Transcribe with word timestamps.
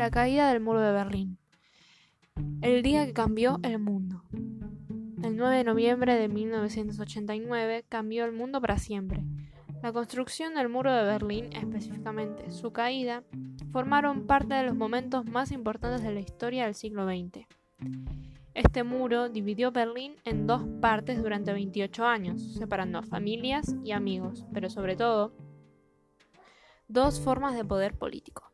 la 0.00 0.10
caída 0.10 0.50
del 0.50 0.62
muro 0.62 0.80
de 0.80 0.92
Berlín. 0.92 1.36
El 2.62 2.82
día 2.82 3.04
que 3.04 3.12
cambió 3.12 3.60
el 3.62 3.78
mundo. 3.78 4.22
El 5.22 5.36
9 5.36 5.58
de 5.58 5.64
noviembre 5.64 6.14
de 6.14 6.26
1989 6.26 7.84
cambió 7.86 8.24
el 8.24 8.32
mundo 8.32 8.62
para 8.62 8.78
siempre. 8.78 9.22
La 9.82 9.92
construcción 9.92 10.54
del 10.54 10.70
muro 10.70 10.90
de 10.90 11.02
Berlín, 11.02 11.50
específicamente 11.52 12.50
su 12.50 12.72
caída, 12.72 13.24
formaron 13.72 14.26
parte 14.26 14.54
de 14.54 14.62
los 14.62 14.74
momentos 14.74 15.26
más 15.26 15.52
importantes 15.52 16.02
de 16.02 16.14
la 16.14 16.20
historia 16.20 16.64
del 16.64 16.74
siglo 16.74 17.04
XX. 17.04 17.46
Este 18.54 18.84
muro 18.84 19.28
dividió 19.28 19.70
Berlín 19.70 20.14
en 20.24 20.46
dos 20.46 20.62
partes 20.80 21.22
durante 21.22 21.52
28 21.52 22.06
años, 22.06 22.54
separando 22.54 23.02
familias 23.02 23.76
y 23.84 23.92
amigos, 23.92 24.46
pero 24.54 24.70
sobre 24.70 24.96
todo, 24.96 25.34
dos 26.88 27.20
formas 27.20 27.54
de 27.54 27.66
poder 27.66 27.98
político. 27.98 28.50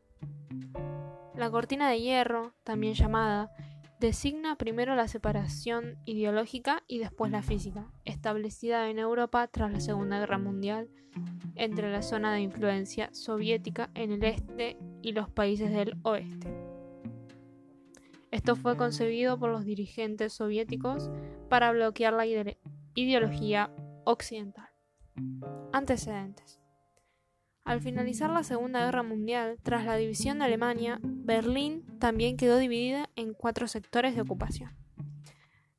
La 1.37 1.51
cortina 1.51 1.87
de 1.91 2.01
hierro, 2.01 2.55
también 2.63 2.95
llamada, 2.95 3.51
designa 3.99 4.55
primero 4.55 4.95
la 4.95 5.07
separación 5.07 5.99
ideológica 6.03 6.83
y 6.87 6.97
después 6.97 7.31
la 7.31 7.43
física, 7.43 7.91
establecida 8.05 8.89
en 8.89 8.97
Europa 8.97 9.47
tras 9.47 9.71
la 9.71 9.79
Segunda 9.79 10.17
Guerra 10.17 10.39
Mundial 10.39 10.89
entre 11.53 11.91
la 11.91 12.01
zona 12.01 12.33
de 12.33 12.41
influencia 12.41 13.13
soviética 13.13 13.91
en 13.93 14.13
el 14.13 14.23
este 14.23 14.77
y 15.03 15.11
los 15.11 15.29
países 15.29 15.71
del 15.71 15.99
oeste. 16.01 16.51
Esto 18.31 18.55
fue 18.55 18.75
concebido 18.75 19.37
por 19.37 19.51
los 19.51 19.63
dirigentes 19.63 20.33
soviéticos 20.33 21.11
para 21.49 21.71
bloquear 21.71 22.13
la 22.13 22.25
ideología 22.95 23.69
occidental. 24.05 24.69
Antecedentes. 25.71 26.59
Al 27.67 27.81
finalizar 27.81 28.29
la 28.29 28.43
Segunda 28.43 28.85
Guerra 28.85 29.03
Mundial, 29.03 29.57
tras 29.61 29.83
la 29.83 29.97
división 29.97 30.39
de 30.39 30.45
Alemania, 30.45 31.01
Berlín 31.03 31.83
también 31.99 32.37
quedó 32.37 32.57
dividida 32.57 33.09
en 33.17 33.33
cuatro 33.33 33.67
sectores 33.67 34.15
de 34.15 34.21
ocupación. 34.21 34.71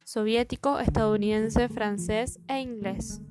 Soviético, 0.05 0.80
estadounidense, 0.80 1.70
francés 1.70 2.41
e 2.47 2.61
inglés. 2.61 3.22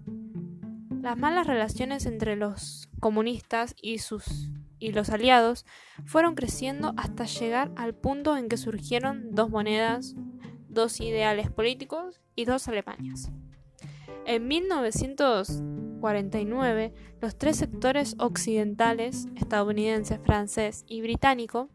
Las 1.03 1.19
malas 1.19 1.45
relaciones 1.45 2.07
entre 2.07 2.35
los 2.35 2.89
comunistas 2.99 3.75
y, 3.79 3.99
sus, 3.99 4.49
y 4.79 4.91
los 4.91 5.11
aliados 5.11 5.63
fueron 6.05 6.33
creciendo 6.33 6.95
hasta 6.97 7.25
llegar 7.25 7.71
al 7.75 7.93
punto 7.93 8.37
en 8.37 8.49
que 8.49 8.57
surgieron 8.57 9.35
dos 9.35 9.51
monedas, 9.51 10.15
dos 10.67 10.99
ideales 10.99 11.51
políticos 11.51 12.21
y 12.35 12.45
dos 12.45 12.67
Alemanias. 12.67 13.29
En 14.25 14.47
1949, 15.97 16.93
los 17.21 17.37
tres 17.37 17.57
sectores 17.57 18.15
occidentales, 18.19 19.27
estadounidense, 19.35 20.19
francés 20.19 20.85
y 20.87 21.01
británico, 21.01 21.69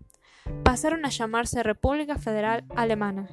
pasaron 0.64 1.04
a 1.04 1.10
llamarse 1.10 1.62
República 1.62 2.18
Federal 2.18 2.64
Alemana, 2.74 3.28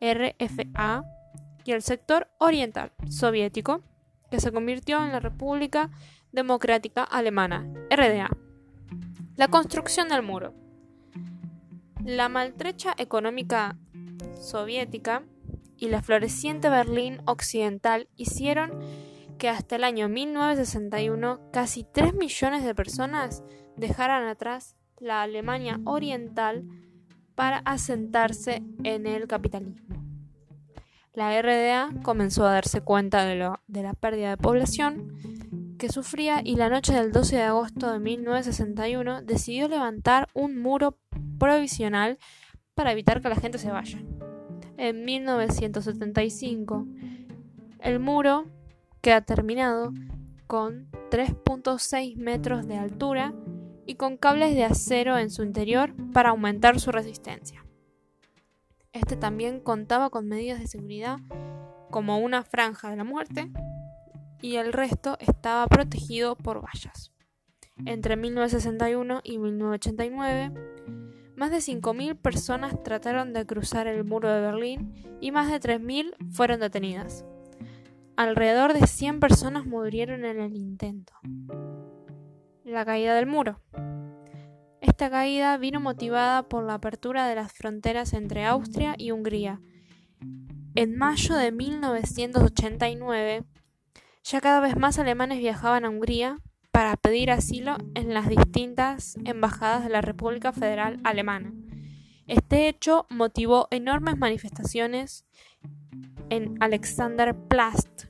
RFA, 0.00 1.04
y 1.64 1.72
el 1.72 1.82
sector 1.82 2.28
oriental, 2.38 2.92
soviético, 3.08 3.82
que 4.30 4.40
se 4.40 4.52
convirtió 4.52 5.04
en 5.04 5.12
la 5.12 5.20
República 5.20 5.90
Democrática 6.32 7.04
Alemana, 7.04 7.70
RDA. 7.90 8.30
La 9.36 9.48
construcción 9.48 10.08
del 10.08 10.22
muro. 10.22 10.54
La 12.04 12.28
maltrecha 12.28 12.94
económica 12.98 13.76
soviética 14.40 15.22
y 15.76 15.88
la 15.88 16.02
floreciente 16.02 16.68
Berlín 16.68 17.20
occidental 17.26 18.08
hicieron 18.16 18.72
que 19.42 19.48
hasta 19.48 19.74
el 19.74 19.82
año 19.82 20.08
1961 20.08 21.50
casi 21.52 21.82
3 21.82 22.14
millones 22.14 22.62
de 22.62 22.76
personas 22.76 23.42
dejaran 23.76 24.28
atrás 24.28 24.76
la 25.00 25.22
Alemania 25.22 25.80
oriental 25.84 26.64
para 27.34 27.58
asentarse 27.58 28.62
en 28.84 29.04
el 29.04 29.26
capitalismo. 29.26 29.96
La 31.12 31.42
RDA 31.42 31.90
comenzó 32.04 32.46
a 32.46 32.52
darse 32.52 32.82
cuenta 32.82 33.24
de, 33.24 33.50
de 33.66 33.82
la 33.82 33.94
pérdida 33.94 34.30
de 34.30 34.36
población 34.36 35.12
que 35.76 35.88
sufría 35.88 36.40
y 36.44 36.54
la 36.54 36.68
noche 36.68 36.92
del 36.92 37.10
12 37.10 37.34
de 37.34 37.42
agosto 37.42 37.90
de 37.90 37.98
1961 37.98 39.22
decidió 39.22 39.66
levantar 39.66 40.28
un 40.34 40.62
muro 40.62 41.00
provisional 41.40 42.20
para 42.74 42.92
evitar 42.92 43.20
que 43.20 43.28
la 43.28 43.34
gente 43.34 43.58
se 43.58 43.72
vaya. 43.72 43.98
En 44.76 45.04
1975, 45.04 46.86
el 47.80 47.98
muro 47.98 48.61
queda 49.02 49.20
terminado 49.20 49.92
con 50.46 50.88
3.6 51.10 52.16
metros 52.16 52.66
de 52.66 52.78
altura 52.78 53.34
y 53.84 53.96
con 53.96 54.16
cables 54.16 54.54
de 54.54 54.64
acero 54.64 55.18
en 55.18 55.28
su 55.30 55.42
interior 55.42 55.92
para 56.12 56.30
aumentar 56.30 56.78
su 56.78 56.92
resistencia. 56.92 57.66
Este 58.92 59.16
también 59.16 59.60
contaba 59.60 60.08
con 60.10 60.28
medidas 60.28 60.60
de 60.60 60.68
seguridad 60.68 61.18
como 61.90 62.18
una 62.18 62.44
franja 62.44 62.90
de 62.90 62.96
la 62.96 63.04
muerte 63.04 63.50
y 64.40 64.56
el 64.56 64.72
resto 64.72 65.16
estaba 65.20 65.66
protegido 65.66 66.36
por 66.36 66.64
vallas. 66.64 67.12
Entre 67.84 68.16
1961 68.16 69.20
y 69.24 69.38
1989, 69.38 70.52
más 71.34 71.50
de 71.50 71.56
5.000 71.56 72.16
personas 72.16 72.80
trataron 72.84 73.32
de 73.32 73.46
cruzar 73.46 73.88
el 73.88 74.04
muro 74.04 74.30
de 74.30 74.40
Berlín 74.40 75.18
y 75.20 75.32
más 75.32 75.50
de 75.50 75.58
3.000 75.58 76.14
fueron 76.30 76.60
detenidas. 76.60 77.24
Alrededor 78.16 78.74
de 78.74 78.86
100 78.86 79.20
personas 79.20 79.64
murieron 79.64 80.24
en 80.26 80.38
el 80.38 80.54
intento. 80.54 81.14
La 82.62 82.84
caída 82.84 83.14
del 83.14 83.26
muro. 83.26 83.62
Esta 84.82 85.08
caída 85.10 85.56
vino 85.56 85.80
motivada 85.80 86.42
por 86.48 86.64
la 86.64 86.74
apertura 86.74 87.26
de 87.26 87.34
las 87.34 87.52
fronteras 87.52 88.12
entre 88.12 88.44
Austria 88.44 88.94
y 88.98 89.12
Hungría. 89.12 89.60
En 90.74 90.96
mayo 90.96 91.36
de 91.36 91.52
1989, 91.52 93.44
ya 94.24 94.40
cada 94.40 94.60
vez 94.60 94.76
más 94.76 94.98
alemanes 94.98 95.38
viajaban 95.38 95.84
a 95.84 95.88
Hungría 95.88 96.36
para 96.70 96.96
pedir 96.96 97.30
asilo 97.30 97.78
en 97.94 98.12
las 98.12 98.28
distintas 98.28 99.16
embajadas 99.24 99.84
de 99.84 99.90
la 99.90 100.02
República 100.02 100.52
Federal 100.52 101.00
Alemana. 101.04 101.52
Este 102.26 102.68
hecho 102.68 103.06
motivó 103.08 103.68
enormes 103.70 104.16
manifestaciones 104.16 105.26
en 106.32 106.56
Alexanderplatz 106.60 108.08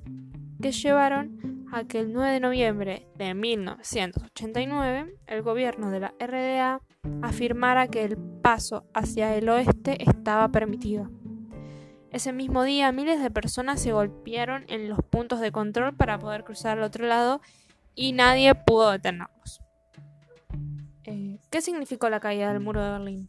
que 0.62 0.70
llevaron 0.70 1.66
a 1.72 1.82
que 1.82 1.98
el 1.98 2.12
9 2.12 2.34
de 2.34 2.38
noviembre 2.38 3.08
de 3.16 3.34
1989 3.34 5.16
el 5.26 5.42
gobierno 5.42 5.90
de 5.90 5.98
la 5.98 6.14
RDA 6.20 6.80
afirmara 7.20 7.88
que 7.88 8.04
el 8.04 8.16
paso 8.16 8.84
hacia 8.94 9.34
el 9.34 9.48
oeste 9.48 10.04
estaba 10.04 10.48
permitido. 10.50 11.10
Ese 12.12 12.32
mismo 12.32 12.62
día 12.62 12.92
miles 12.92 13.20
de 13.20 13.32
personas 13.32 13.82
se 13.82 13.90
golpearon 13.90 14.66
en 14.68 14.88
los 14.88 15.00
puntos 15.02 15.40
de 15.40 15.50
control 15.50 15.96
para 15.96 16.20
poder 16.20 16.44
cruzar 16.44 16.78
al 16.78 16.84
otro 16.84 17.04
lado 17.04 17.40
y 17.96 18.12
nadie 18.12 18.54
pudo 18.54 18.92
detenerlos. 18.92 19.60
Eh, 21.02 21.40
¿Qué 21.50 21.60
significó 21.60 22.08
la 22.08 22.20
caída 22.20 22.52
del 22.52 22.60
muro 22.60 22.84
de 22.84 22.90
Berlín? 22.92 23.28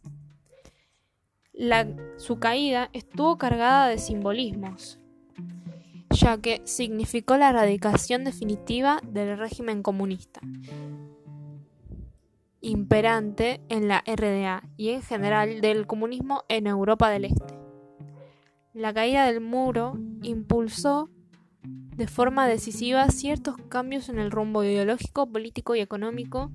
Su 2.16 2.38
caída 2.38 2.90
estuvo 2.92 3.38
cargada 3.38 3.88
de 3.88 3.98
simbolismos, 3.98 5.00
ya 6.10 6.38
que 6.38 6.62
significó 6.64 7.36
la 7.36 7.50
erradicación 7.50 8.24
definitiva 8.24 9.00
del 9.04 9.38
régimen 9.38 9.82
comunista 9.82 10.40
imperante 12.64 13.60
en 13.68 13.88
la 13.88 14.02
RDA 14.06 14.62
y 14.78 14.90
en 14.90 15.02
general 15.02 15.60
del 15.60 15.86
comunismo 15.86 16.44
en 16.48 16.66
Europa 16.66 17.10
del 17.10 17.26
Este. 17.26 17.58
La 18.72 18.94
caída 18.94 19.26
del 19.26 19.40
muro 19.40 19.98
impulsó 20.22 21.10
de 21.62 22.06
forma 22.06 22.48
decisiva 22.48 23.08
ciertos 23.10 23.56
cambios 23.68 24.08
en 24.08 24.18
el 24.18 24.30
rumbo 24.30 24.64
ideológico, 24.64 25.30
político 25.30 25.74
y 25.74 25.80
económico, 25.80 26.50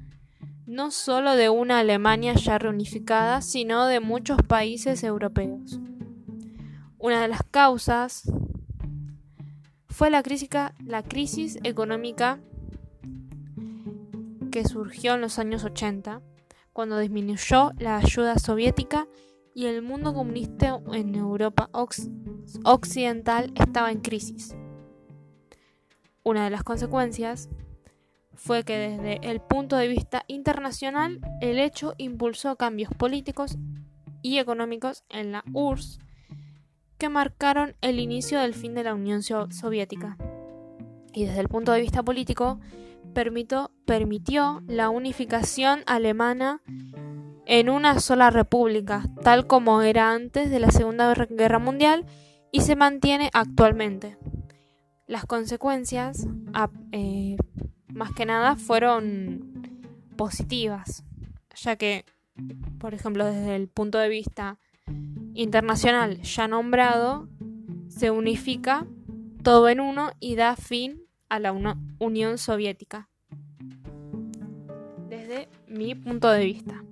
no 0.69 0.91
solo 0.91 1.35
de 1.35 1.49
una 1.49 1.79
Alemania 1.79 2.35
ya 2.35 2.59
reunificada, 2.59 3.41
sino 3.41 3.87
de 3.87 3.99
muchos 3.99 4.37
países 4.43 5.03
europeos. 5.03 5.79
Una 6.99 7.23
de 7.23 7.27
las 7.27 7.41
causas 7.41 8.31
fue 9.87 10.11
la 10.11 10.21
crisis, 10.21 10.47
la 10.85 11.01
crisis 11.01 11.57
económica 11.63 12.39
que 14.51 14.63
surgió 14.63 15.15
en 15.15 15.21
los 15.21 15.39
años 15.39 15.63
80, 15.63 16.21
cuando 16.71 16.99
disminuyó 16.99 17.71
la 17.79 17.97
ayuda 17.97 18.37
soviética 18.37 19.07
y 19.55 19.65
el 19.65 19.81
mundo 19.81 20.13
comunista 20.13 20.79
en 20.93 21.15
Europa 21.15 21.71
occidental 22.63 23.51
estaba 23.55 23.91
en 23.91 24.01
crisis. 24.01 24.55
Una 26.21 26.43
de 26.43 26.51
las 26.51 26.61
consecuencias 26.61 27.49
fue 28.39 28.63
que 28.63 28.77
desde 28.77 29.19
el 29.29 29.41
punto 29.41 29.75
de 29.75 29.87
vista 29.87 30.23
internacional 30.27 31.19
el 31.41 31.59
hecho 31.59 31.93
impulsó 31.97 32.55
cambios 32.55 32.91
políticos 32.97 33.57
y 34.21 34.37
económicos 34.37 35.03
en 35.09 35.31
la 35.31 35.43
URSS 35.53 35.99
que 36.97 37.09
marcaron 37.09 37.75
el 37.81 37.99
inicio 37.99 38.39
del 38.39 38.53
fin 38.53 38.73
de 38.73 38.83
la 38.83 38.93
Unión 38.93 39.23
Soviética. 39.23 40.17
Y 41.13 41.25
desde 41.25 41.39
el 41.39 41.47
punto 41.47 41.71
de 41.71 41.81
vista 41.81 42.03
político, 42.03 42.59
permitió, 43.13 43.71
permitió 43.85 44.61
la 44.67 44.89
unificación 44.89 45.83
alemana 45.85 46.61
en 47.45 47.69
una 47.69 47.99
sola 47.99 48.29
república, 48.29 49.03
tal 49.23 49.47
como 49.47 49.81
era 49.81 50.11
antes 50.11 50.49
de 50.49 50.59
la 50.59 50.71
Segunda 50.71 51.13
Guerra 51.13 51.59
Mundial 51.59 52.05
y 52.51 52.61
se 52.61 52.75
mantiene 52.75 53.29
actualmente. 53.33 54.17
Las 55.07 55.25
consecuencias, 55.25 56.27
eh, 56.91 57.37
más 57.93 58.13
que 58.13 58.25
nada, 58.25 58.55
fueron 58.55 59.77
positivas, 60.15 61.03
ya 61.55 61.75
que, 61.75 62.05
por 62.79 62.93
ejemplo, 62.93 63.25
desde 63.25 63.55
el 63.55 63.67
punto 63.67 63.97
de 63.97 64.09
vista 64.09 64.57
internacional 65.33 66.21
ya 66.21 66.47
nombrado, 66.47 67.27
se 67.87 68.11
unifica 68.11 68.85
todo 69.43 69.69
en 69.69 69.79
uno 69.79 70.11
y 70.19 70.35
da 70.35 70.55
fin 70.55 71.01
a 71.29 71.39
la 71.39 71.53
Unión 71.99 72.37
Soviética. 72.37 73.09
Desde 75.09 75.49
mi 75.67 75.95
punto 75.95 76.29
de 76.29 76.45
vista. 76.45 76.83